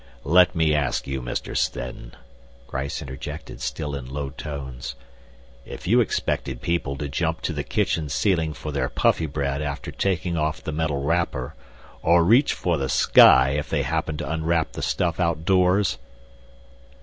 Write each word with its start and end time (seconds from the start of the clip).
"Let 0.25 0.55
me 0.55 0.73
ask 0.73 1.05
you, 1.05 1.21
Mr. 1.21 1.55
Snedden," 1.55 2.15
Gryce 2.65 3.03
interjected, 3.03 3.61
still 3.61 3.93
in 3.95 4.09
low 4.09 4.31
tones, 4.31 4.95
"if 5.63 5.85
you 5.85 6.01
expected 6.01 6.59
people 6.59 6.95
to 6.97 7.07
jump 7.07 7.41
to 7.41 7.53
the 7.53 7.61
kitchen 7.63 8.09
ceiling 8.09 8.55
for 8.55 8.71
their 8.71 8.89
Puffybread 8.89 9.61
after 9.61 9.91
taking 9.91 10.35
off 10.35 10.63
the 10.63 10.71
metal 10.71 11.03
wrapper, 11.03 11.53
or 12.01 12.23
reach 12.23 12.53
for 12.53 12.77
the 12.77 12.89
sky 12.89 13.51
if 13.51 13.69
they 13.69 13.83
happened 13.83 14.17
to 14.17 14.31
unwrap 14.31 14.71
the 14.71 14.81
stuff 14.81 15.19
outdoors?" 15.19 15.99